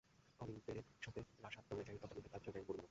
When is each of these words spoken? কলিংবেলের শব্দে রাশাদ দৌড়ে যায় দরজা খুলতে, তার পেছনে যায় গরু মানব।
কলিংবেলের 0.39 0.85
শব্দে 1.01 1.21
রাশাদ 1.43 1.63
দৌড়ে 1.69 1.83
যায় 1.83 1.97
দরজা 1.97 2.07
খুলতে, 2.07 2.29
তার 2.29 2.39
পেছনে 2.39 2.53
যায় 2.53 2.65
গরু 2.65 2.71
মানব। 2.71 2.79